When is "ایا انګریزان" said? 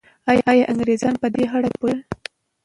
0.51-1.15